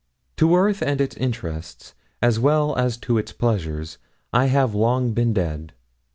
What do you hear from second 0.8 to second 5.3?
and its interests, as well as to its pleasures, I have long